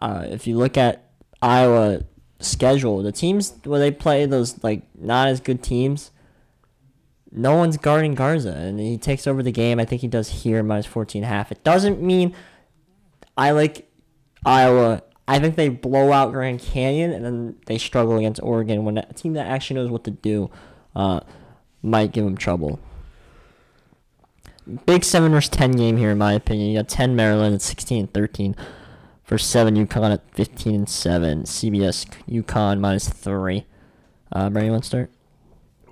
[0.00, 1.04] Uh, if you look at
[1.42, 2.00] Iowa
[2.38, 6.12] schedule, the teams where they play those like not as good teams
[7.32, 9.78] no one's guarding Garza, and he takes over the game.
[9.78, 11.52] I think he does here minus 14 half.
[11.52, 12.34] It doesn't mean
[13.36, 13.88] I like
[14.44, 15.02] Iowa.
[15.28, 19.12] I think they blow out Grand Canyon, and then they struggle against Oregon when a
[19.12, 20.50] team that actually knows what to do
[20.96, 21.20] uh,
[21.82, 22.80] might give them trouble.
[24.86, 26.70] Big 7 versus 10 game here, in my opinion.
[26.70, 28.56] You got 10 Maryland at 16 and 13
[29.22, 31.42] for 7 UConn at 15 and 7.
[31.44, 33.64] CBS UConn minus 3.
[34.32, 35.10] Uh, Brady, want to start?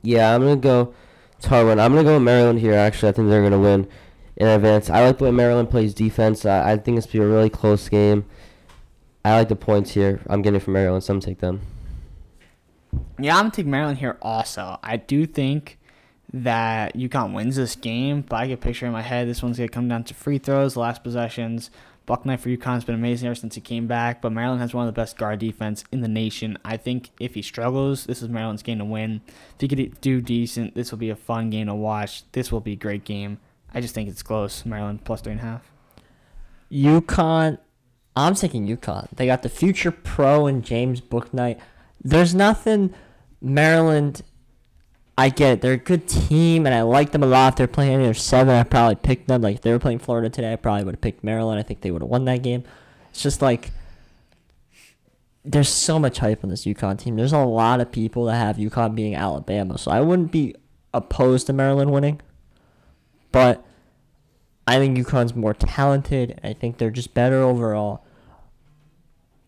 [0.03, 0.95] Yeah, I'm gonna go.
[1.39, 1.79] It's hard one.
[1.79, 2.75] I'm gonna go with Maryland here.
[2.75, 3.89] Actually, I think they're gonna win
[4.37, 4.91] in advance.
[4.91, 6.45] I like the way Maryland plays defense.
[6.45, 8.25] I, think it's gonna be a really close game.
[9.25, 10.21] I like the points here.
[10.29, 11.61] I'm getting from Maryland, so I'm gonna take them.
[13.21, 14.81] Yeah, I'm gonna take Maryland here also.
[14.83, 15.79] I do think
[16.33, 19.29] that UConn wins this game, but I get a picture in my head.
[19.29, 21.71] This one's gonna come down to free throws, last possessions.
[22.09, 24.89] Bouknight for UConn has been amazing ever since he came back, but Maryland has one
[24.89, 26.57] of the best guard defense in the nation.
[26.65, 29.21] I think if he struggles, this is Maryland's game to win.
[29.27, 32.23] If he could do decent, this will be a fun game to watch.
[32.33, 33.39] This will be a great game.
[33.75, 34.65] I just think it's close.
[34.65, 35.71] Maryland plus three and a half.
[36.73, 37.59] UConn.
[38.17, 39.09] I'm taking UConn.
[39.15, 41.61] They got the future pro and James Bouknight.
[42.03, 42.95] There's nothing
[43.43, 44.23] Maryland.
[45.19, 45.61] I get it.
[45.63, 47.55] They're a good team, and I like them a lot.
[47.55, 49.43] If they're playing any of seven, I probably picked them.
[49.43, 51.59] Like if they were playing Florida today, I probably would have picked Maryland.
[51.59, 52.63] I think they would have won that game.
[53.11, 53.73] It's just like
[55.45, 57.17] there's so much hype on this UConn team.
[57.17, 60.55] There's a lot of people that have UConn being Alabama, so I wouldn't be
[60.95, 62.21] opposed to Maryland winning.
[63.33, 63.67] But
[64.69, 66.39] I think UConn's more talented.
[66.45, 68.05] I think they're just better overall.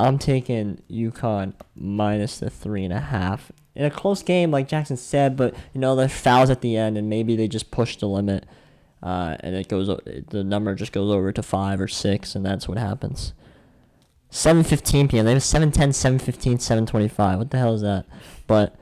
[0.01, 4.99] I'm taking UConn minus the three and a half in a close game, like Jackson
[4.99, 5.37] said.
[5.37, 8.45] But you know, there's fouls at the end, and maybe they just push the limit,
[9.03, 9.89] uh, and it goes.
[10.29, 13.33] The number just goes over to five or six, and that's what happens.
[14.31, 15.25] 7:15 p.m.
[15.25, 17.39] They have 7:10, 7:15, 7:25.
[17.39, 18.05] What the hell is that?
[18.47, 18.77] But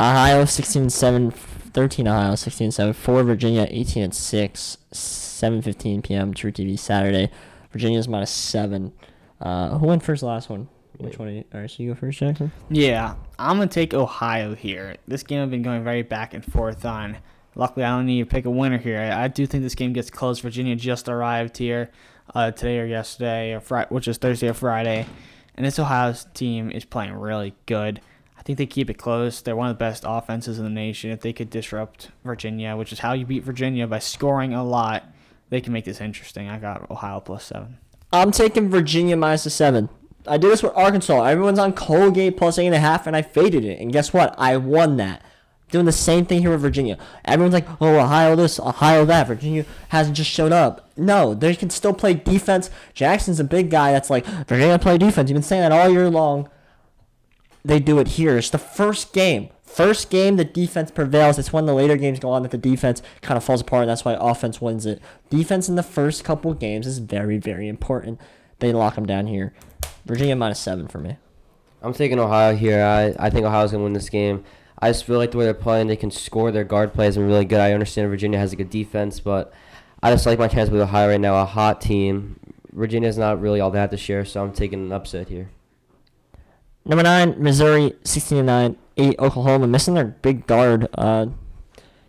[0.00, 6.32] Ohio 16 7, 13 Ohio 16 7, 4 Virginia 18 and 6, 7:15 p.m.
[6.32, 7.30] truTV Saturday.
[7.70, 8.92] Virginia's minus seven.
[9.38, 10.22] Uh, who went first?
[10.22, 10.68] Last one.
[11.02, 11.28] Which one?
[11.28, 12.52] Are you, all right, so you go first, Jackson.
[12.70, 14.96] Yeah, I'm gonna take Ohio here.
[15.08, 17.18] This game I've been going very back and forth on.
[17.54, 18.98] Luckily, I don't need to pick a winner here.
[18.98, 20.40] I, I do think this game gets close.
[20.40, 21.90] Virginia just arrived here
[22.34, 25.06] uh, today or yesterday, or Friday, which is Thursday or Friday,
[25.56, 28.00] and this Ohio's team is playing really good.
[28.38, 29.40] I think they keep it close.
[29.40, 31.10] They're one of the best offenses in the nation.
[31.10, 35.04] If they could disrupt Virginia, which is how you beat Virginia by scoring a lot,
[35.48, 36.48] they can make this interesting.
[36.48, 37.78] I got Ohio plus seven.
[38.12, 39.88] I'm taking Virginia minus the seven.
[40.26, 41.24] I did this with Arkansas.
[41.24, 43.80] Everyone's on Colgate plus eight and a half, and I faded it.
[43.80, 44.34] And guess what?
[44.38, 45.22] I won that.
[45.70, 46.98] Doing the same thing here with Virginia.
[47.24, 49.26] Everyone's like, oh, Ohio this, Ohio that.
[49.26, 50.90] Virginia hasn't just showed up.
[50.96, 52.68] No, they can still play defense.
[52.92, 55.30] Jackson's a big guy that's like, Virginia play defense.
[55.30, 56.50] You've been saying that all year long.
[57.64, 58.36] They do it here.
[58.36, 59.48] It's the first game.
[59.62, 61.38] First game, the defense prevails.
[61.38, 63.82] It's when the later games go on that the defense kind of falls apart.
[63.82, 65.00] And that's why offense wins it.
[65.30, 68.20] Defense in the first couple games is very, very important.
[68.62, 69.52] They lock them down here.
[70.06, 71.16] Virginia minus seven for me.
[71.82, 72.80] I'm taking Ohio here.
[72.84, 74.44] I, I think Ohio's gonna win this game.
[74.78, 76.52] I just feel like the way they're playing, they can score.
[76.52, 77.58] Their guard play has been really good.
[77.58, 79.52] I understand Virginia has a good defense, but
[80.00, 81.42] I just like my chance with Ohio right now.
[81.42, 82.38] A hot team.
[82.72, 85.50] Virginia's not really all that this year, so I'm taking an upset here.
[86.84, 88.76] Number nine, Missouri, sixteen to nine.
[88.96, 90.86] Eight, Oklahoma, missing their big guard.
[90.96, 91.26] Uh,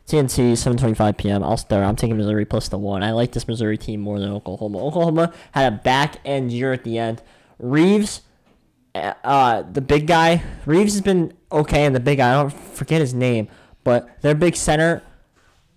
[0.07, 1.43] TNT, seven twenty-five p.m.
[1.43, 1.83] I'll start.
[1.83, 3.03] I'm taking Missouri plus the one.
[3.03, 4.79] I like this Missouri team more than Oklahoma.
[4.79, 7.21] Oklahoma had a back end year at the end.
[7.57, 8.21] Reaves,
[8.95, 10.43] uh, uh, the big guy.
[10.65, 12.31] Reaves has been okay, and the big guy.
[12.31, 13.47] I don't forget his name,
[13.83, 15.03] but their big center.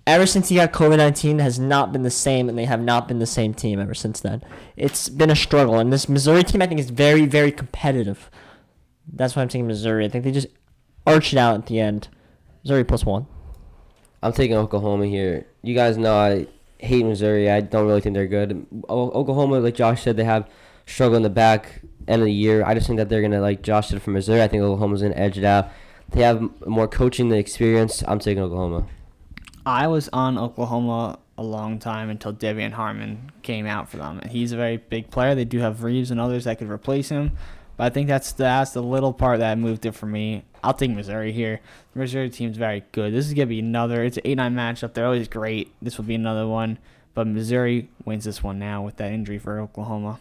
[0.08, 3.08] Ever since he got COVID nineteen, has not been the same, and they have not
[3.08, 4.42] been the same team ever since then.
[4.76, 8.30] It's been a struggle, and this Missouri team, I think, is very, very competitive.
[9.12, 10.04] That's why I'm taking Missouri.
[10.04, 10.48] I think they just
[11.06, 12.08] arch it out at the end.
[12.64, 13.26] Missouri plus one.
[14.26, 15.46] I'm taking Oklahoma here.
[15.62, 17.48] You guys know I hate Missouri.
[17.50, 18.66] I don't really think they're good.
[18.88, 20.48] O- Oklahoma, like Josh said, they have
[20.84, 22.64] struggle in the back end of the year.
[22.64, 24.42] I just think that they're gonna like Josh did for Missouri.
[24.42, 25.68] I think Oklahoma's gonna edge it out.
[26.10, 28.02] They have more coaching the experience.
[28.06, 28.86] I'm taking Oklahoma.
[29.64, 34.20] I was on Oklahoma a long time until De'Vion Harmon came out for them.
[34.28, 35.34] He's a very big player.
[35.34, 37.32] They do have Reaves and others that could replace him.
[37.76, 40.44] But I think that's the, that's the little part that moved it for me.
[40.66, 41.61] I'll take Missouri here.
[41.92, 43.12] The Missouri team's very good.
[43.12, 44.94] This is going to be another, it's an 8 9 matchup.
[44.94, 45.72] They're always great.
[45.81, 46.79] This will be another one.
[47.14, 50.18] But Missouri wins this one now with that injury for Oklahoma.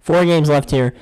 [0.00, 0.92] Four games left here.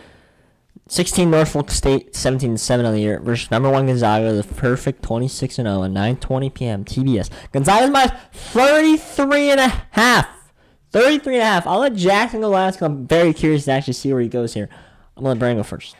[0.88, 5.58] 16 Norfolk State, 17 7 on the year versus number one Gonzaga, the perfect 26
[5.58, 6.84] and 0 at 9:20 p.m.
[6.84, 7.30] TBS.
[7.50, 10.28] Gonzaga's minus 33 and a half.
[10.92, 11.66] 33 and a half.
[11.66, 14.54] I'll let Jackson go last 'cause I'm very curious to actually see where he goes
[14.54, 14.68] here.
[15.16, 15.96] I'm gonna let Brandon go first.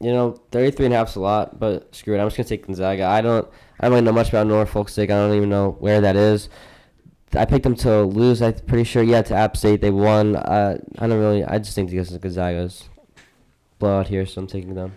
[0.00, 2.20] You know, 33 and a half's a lot, but screw it.
[2.20, 3.04] I'm just gonna take Gonzaga.
[3.04, 3.48] I don't,
[3.80, 5.10] I don't really know much about Norfolk State.
[5.10, 6.48] I don't even know where that is.
[7.34, 8.40] I picked them to lose.
[8.40, 9.02] I'm pretty sure.
[9.02, 10.36] Yeah, to App State, they won.
[10.36, 11.44] Uh, I don't really.
[11.44, 12.88] I just think because Gonzaga's
[13.78, 14.92] blowout here, so I'm taking them.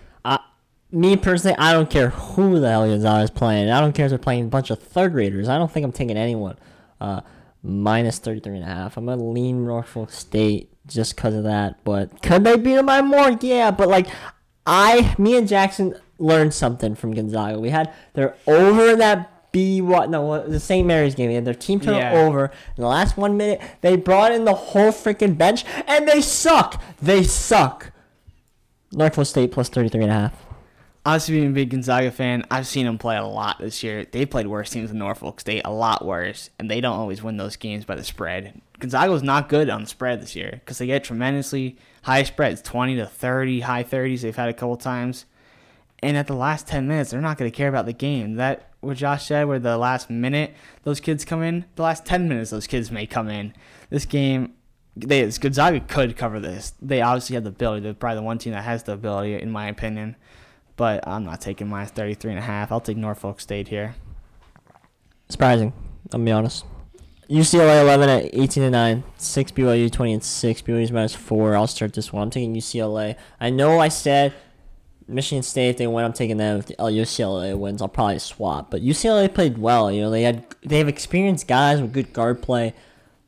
[0.93, 3.69] Me personally, I don't care who the hell Gonzaga is playing.
[3.69, 5.47] I don't care if they're playing a bunch of third graders.
[5.47, 6.57] I don't think I'm taking anyone.
[6.99, 7.21] Uh,
[7.63, 8.97] minus 33 and a half.
[8.97, 11.81] I'm going to lean Norfolk State just because of that.
[11.85, 13.37] But could they beat them by more?
[13.39, 14.07] Yeah, but like,
[14.65, 17.59] I, me and Jackson learned something from Gonzaga.
[17.59, 20.87] We had, they're over that B what no the St.
[20.87, 21.27] Mary's game.
[21.29, 22.13] They had their team turn Yeah.
[22.13, 23.59] over in the last one minute.
[23.81, 26.81] They brought in the whole freaking bench and they suck.
[27.01, 27.91] They suck.
[28.93, 30.45] Norfolk State plus 33 and a half.
[31.03, 34.05] Honestly, being a big Gonzaga fan, I've seen them play a lot this year.
[34.05, 37.37] They played worse teams than Norfolk State, a lot worse, and they don't always win
[37.37, 38.61] those games by the spread.
[38.77, 42.61] Gonzaga was not good on the spread this year because they get tremendously high spreads,
[42.61, 44.21] 20 to 30, high 30s.
[44.21, 45.25] They've had a couple times,
[46.03, 48.35] and at the last 10 minutes, they're not going to care about the game.
[48.35, 52.29] That what Josh said, where the last minute those kids come in, the last 10
[52.29, 53.55] minutes those kids may come in.
[53.89, 54.53] This game,
[54.95, 56.73] they Gonzaga could cover this.
[56.79, 57.81] They obviously have the ability.
[57.81, 60.15] They're probably the one team that has the ability, in my opinion
[60.81, 62.71] but I'm not taking minus 33 and a half.
[62.71, 63.93] I'll take Norfolk State here.
[65.29, 65.73] Surprising.
[66.11, 66.65] I'll be honest.
[67.29, 69.03] UCLA 11 at 18 and 9.
[69.15, 70.61] 6 BYU 20 and 6.
[70.63, 71.55] BYU's minus 4.
[71.55, 72.23] I'll start this one.
[72.23, 73.15] I'm taking UCLA.
[73.39, 74.33] I know I said
[75.07, 76.57] Michigan State, if they win, I'm taking them.
[76.57, 78.71] If the UCLA wins, I'll probably swap.
[78.71, 79.91] But UCLA played well.
[79.91, 82.73] You know, they had they have experienced guys with good guard play.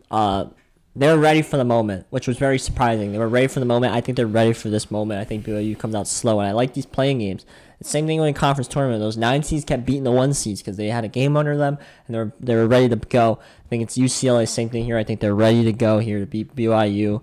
[0.10, 0.46] Uh,
[0.96, 3.12] they were ready for the moment, which was very surprising.
[3.12, 3.96] They were ready for the moment.
[3.96, 5.20] I think they're ready for this moment.
[5.20, 7.46] I think BYU comes out slow, and I like these play-in games.
[7.82, 9.02] Same thing in conference tournament.
[9.02, 11.78] Those nine seeds kept beating the one seeds because they had a game under them,
[12.08, 13.40] and they were they were ready to go.
[13.66, 14.48] I think it's UCLA.
[14.48, 14.98] Same thing here.
[14.98, 17.22] I think they're ready to go here to beat BYU.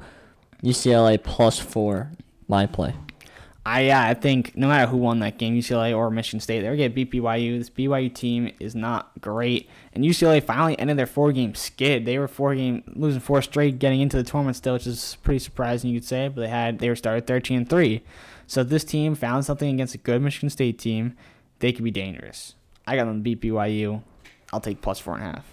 [0.63, 2.11] UCLA plus four.
[2.47, 2.95] My play.
[3.71, 6.75] I yeah, I think no matter who won that game, UCLA or Michigan State, they're
[6.75, 7.57] gonna beat BYU.
[7.57, 12.05] This BYU team is not great, and UCLA finally ended their four game skid.
[12.05, 15.39] They were four game losing four straight, getting into the tournament still, which is pretty
[15.39, 16.27] surprising you could say.
[16.27, 18.03] But they had they were started thirteen and three,
[18.49, 21.17] so this team found something against a good Michigan State team.
[21.61, 22.57] They could be dangerous.
[22.89, 24.03] I got them to beat BYU.
[24.53, 25.47] I'll take plus four and a half.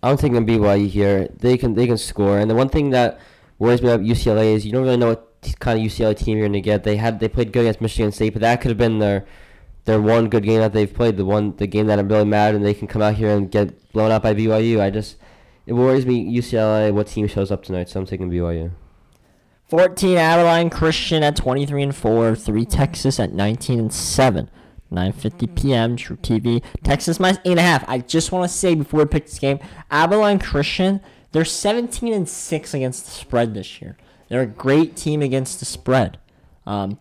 [0.00, 1.26] I'm taking BYU here.
[1.40, 3.18] They can they can score, and the one thing that
[3.58, 6.48] worries me about UCLA is you don't really know what kind of UCLA team you're
[6.48, 6.84] gonna get.
[6.84, 9.26] They had they played good against Michigan State, but that could have been their
[9.84, 11.16] their one good game that they've played.
[11.16, 13.50] The one the game that I'm really mad, and they can come out here and
[13.50, 14.80] get blown out by BYU.
[14.80, 15.16] I just
[15.66, 18.70] it worries me UCLA what team shows up tonight, so I'm taking BYU.
[19.68, 24.50] 14 Abilene Christian at 23 and 4, 3 Texas at 19 and 7.
[24.92, 25.96] 9:50 p.m.
[25.96, 26.62] truTV.
[26.82, 27.88] Texas minus eight and a half.
[27.88, 31.00] I just want to say before we pick this game, Abilene Christian,
[31.32, 33.96] they're 17 and six against the spread this year.
[34.30, 36.18] They're a great team against the spread.
[36.64, 36.98] Um,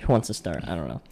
[0.00, 0.64] who wants to start?
[0.66, 1.02] I don't know.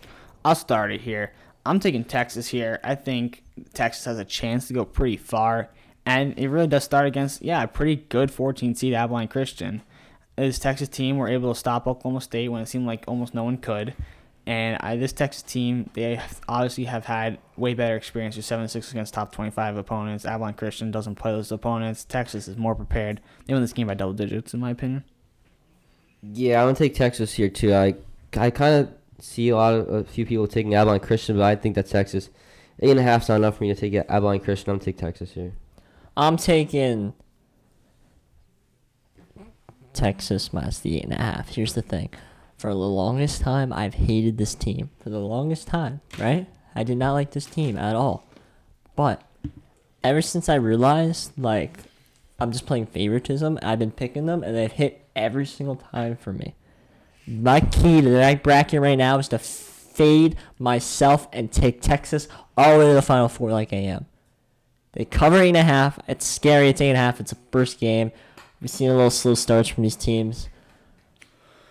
[0.44, 1.32] I'll start it here.
[1.66, 2.80] I'm taking Texas here.
[2.82, 5.68] I think Texas has a chance to go pretty far,
[6.06, 9.82] and it really does start against yeah a pretty good 14 seed Abilene Christian.
[10.36, 13.44] This Texas team were able to stop Oklahoma State when it seemed like almost no
[13.44, 13.94] one could.
[14.48, 18.92] And I, this Texas team, they obviously have had way better experience with 7 6
[18.92, 20.24] against top 25 opponents.
[20.24, 22.02] Abilene Christian doesn't play those opponents.
[22.02, 23.20] Texas is more prepared.
[23.44, 25.04] They win this game by double digits, in my opinion.
[26.22, 27.74] Yeah, I'm gonna take Texas here too.
[27.74, 27.94] I
[28.38, 28.90] I kind of
[29.22, 32.30] see a lot of a few people taking Abilene Christian, but I think that Texas
[32.80, 34.70] eight and a half's not enough for me to take Abilene Christian.
[34.70, 35.52] I'm gonna take Texas here.
[36.16, 37.12] I'm taking
[39.92, 41.50] Texas minus the eight and a half.
[41.50, 42.08] Here's the thing.
[42.58, 44.90] For the longest time, I've hated this team.
[45.00, 46.46] For the longest time, right?
[46.74, 48.26] I did not like this team at all.
[48.96, 49.22] But
[50.02, 51.78] ever since I realized, like,
[52.40, 56.32] I'm just playing favoritism, I've been picking them, and they've hit every single time for
[56.32, 56.54] me.
[57.28, 62.72] My key to that bracket right now is to fade myself and take Texas all
[62.72, 64.06] the way to the Final Four like I am.
[64.92, 66.00] They cover eight and a half.
[66.08, 66.70] It's scary.
[66.70, 67.20] It's eight and a half.
[67.20, 68.10] It's a first game.
[68.60, 70.48] We've seen a little slow starts from these teams.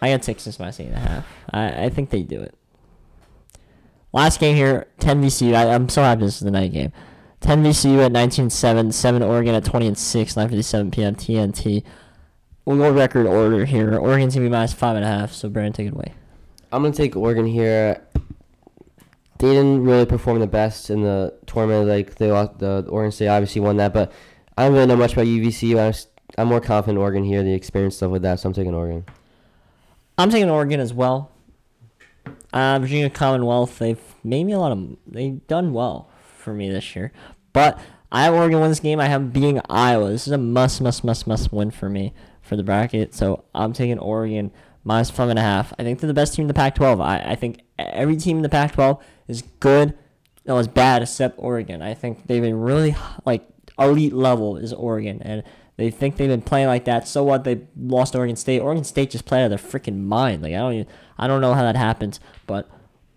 [0.02, 1.26] I got Texas minus eight and a half.
[1.52, 2.54] I, I think they do it.
[4.14, 5.54] Last game here, 10 VCU.
[5.54, 6.92] I, I'm so happy this is the night game.
[7.42, 11.16] 10 VCU at 19-7, 7 Oregon at 20 and 6, 9:57 p.m.
[11.16, 11.84] TNT.
[12.66, 13.98] We'll go record order here.
[13.98, 15.32] Oregon's gonna be minus five and a half.
[15.32, 16.14] So Brandon, take it away.
[16.70, 18.02] I'm gonna take Oregon here.
[19.40, 21.88] They didn't really perform the best in the tournament.
[21.88, 24.12] Like they lost, the Oregon State obviously won that, but
[24.58, 25.80] I don't really know much about UVCU.
[25.80, 25.94] I'm,
[26.38, 28.42] I'm more confident Oregon here, the experience stuff with that.
[28.42, 29.06] So I'm taking Oregon.
[30.18, 31.32] I'm taking Oregon as well.
[32.52, 34.98] Uh, Virginia Commonwealth, they've made me a lot of.
[35.06, 37.12] They've done well for me this year.
[37.54, 37.80] But
[38.12, 39.00] I have Oregon win this game.
[39.00, 40.10] I have beating Iowa.
[40.10, 43.14] This is a must, must, must, must win for me for the bracket.
[43.14, 44.52] So I'm taking Oregon
[44.84, 45.74] minus five and a half.
[45.78, 47.02] I think they're the best team in the Pac-12.
[47.02, 49.98] I, I think every team in the Pac-12 is good.
[50.46, 51.82] No, is bad except Oregon.
[51.82, 53.46] I think they've been really like
[53.78, 55.44] elite level is Oregon, and
[55.78, 57.08] they think they've been playing like that.
[57.08, 57.44] So what?
[57.44, 58.60] They lost to Oregon State.
[58.60, 60.42] Oregon State just played out of their freaking mind.
[60.42, 60.88] Like I don't even,
[61.18, 62.70] I don't know how that happens, but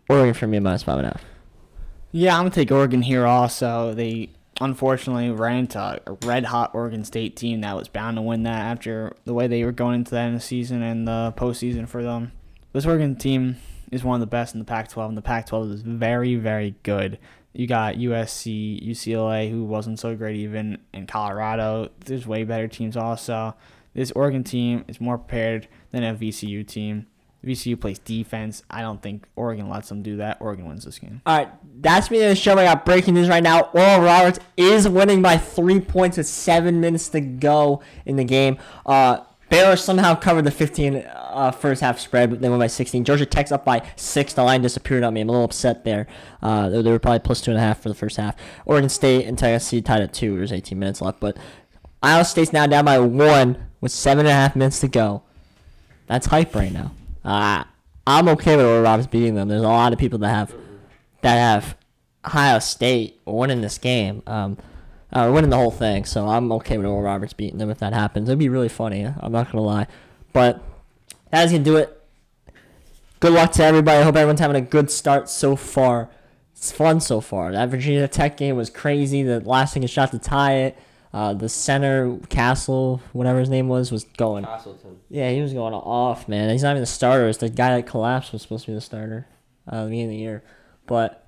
[0.09, 1.25] Oregon for me minus five and a half.
[2.13, 3.95] Yeah, I'm gonna take Oregon here also.
[3.95, 8.43] They unfortunately ran into a red hot Oregon State team that was bound to win
[8.43, 11.89] that after the way they were going into that in the season and the postseason
[11.89, 12.33] for them.
[12.73, 13.57] This Oregon team
[13.91, 17.19] is one of the best in the Pac-12, and the Pac-12 is very, very good.
[17.53, 21.91] You got USC, UCLA, who wasn't so great even, in Colorado.
[22.05, 23.57] There's way better teams also.
[23.93, 27.07] This Oregon team is more prepared than a VCU team.
[27.45, 28.63] VCU plays defense.
[28.71, 30.39] I don't think Oregon lets them do that.
[30.41, 31.23] Oregon wins this game.
[31.25, 31.49] All right,
[31.81, 32.53] that's me in the show.
[32.53, 33.71] I got breaking news right now.
[33.73, 38.59] Oral Roberts is winning by three points with seven minutes to go in the game.
[38.85, 39.21] Uh,
[39.51, 43.05] Baylor somehow covered the 15 uh, first half spread, but they went by 16.
[43.05, 44.33] Georgia Tech's up by six.
[44.33, 45.21] The line disappeared on me.
[45.21, 46.07] I'm a little upset there.
[46.41, 48.37] Uh, they, were probably plus two and a half for the first half.
[48.65, 50.37] Oregon State and Tennessee tied at two.
[50.37, 51.37] There's 18 minutes left, but
[52.03, 55.23] Ohio State's now down by one with seven and a half minutes to go.
[56.07, 56.93] That's hype right now.
[57.25, 57.65] Uh,
[58.07, 59.49] I'm okay with Oral Roberts beating them.
[59.49, 60.55] There's a lot of people that have
[61.23, 61.77] that have
[62.25, 64.57] Ohio State winning this game, um,
[65.13, 66.05] uh, winning the whole thing.
[66.05, 68.29] So I'm okay with Oral Roberts beating them if that happens.
[68.29, 69.05] It'd be really funny.
[69.05, 69.87] I'm not gonna lie,
[70.33, 70.63] but
[71.31, 71.97] that is gonna do it.
[73.21, 73.99] good luck to everybody.
[73.99, 76.11] I hope everyone's having a good start so far.
[76.53, 77.53] It's fun so far.
[77.53, 79.23] That Virginia Tech game was crazy.
[79.23, 80.79] The last thing shot to tie it.
[81.13, 84.45] Uh, the center Castle, whatever his name was, was going.
[84.45, 84.99] Castleton.
[85.09, 86.51] Yeah, he was going off, man.
[86.51, 87.29] He's not even the starter.
[87.29, 89.27] It's the guy that collapsed was supposed to be the starter
[89.67, 90.43] uh, the beginning of the year.
[90.87, 91.20] But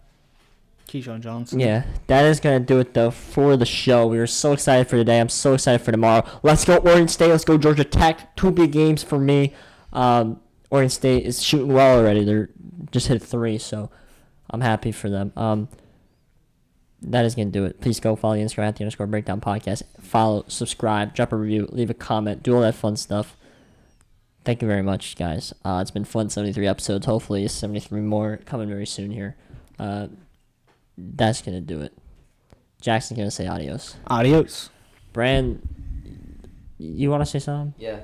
[0.93, 1.59] Keyshawn Johnson.
[1.59, 4.07] yeah, that is gonna do it though for the show.
[4.07, 5.21] We were so excited for today.
[5.21, 6.23] I'm so excited for tomorrow.
[6.43, 7.29] Let's go Oregon State.
[7.29, 8.37] Let's go Georgia Tech.
[8.37, 9.55] Two big games for me.
[9.95, 10.41] Um,
[10.71, 12.25] Oregon State is shooting well already.
[12.25, 12.51] They're
[12.91, 13.91] just hit three, so
[14.51, 15.33] I'm happy for them.
[15.35, 15.69] Um,
[17.01, 17.81] that is gonna do it.
[17.81, 19.83] Please go follow the Instagram at the underscore breakdown podcast.
[19.99, 23.35] Follow, subscribe, drop a review, leave a comment, do all that fun stuff.
[24.45, 25.55] Thank you very much, guys.
[25.65, 26.29] Uh, it's been fun.
[26.29, 27.07] 73 episodes.
[27.07, 29.37] Hopefully, 73 more coming very soon here.
[29.79, 30.09] Uh,
[30.97, 31.93] that's gonna do it.
[32.81, 33.97] Jackson's gonna say adios.
[34.09, 34.71] Adios.
[35.13, 35.61] Brand,
[36.79, 37.75] you want to say something?
[37.79, 38.01] Yeah.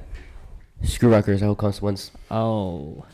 [0.82, 1.42] Screw Rutgers.
[1.42, 2.10] I hope Clemson wins.
[2.30, 3.04] Oh,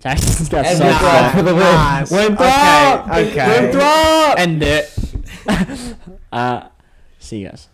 [0.00, 1.64] Jackson's got And so Winthrop for the win.
[1.64, 2.10] Nice.
[2.10, 3.08] Winthrop!
[3.08, 3.30] Okay.
[3.30, 3.60] Okay.
[3.62, 4.38] Winthrop!
[4.38, 4.90] End it.
[6.32, 6.68] Uh,
[7.20, 7.68] see you guys.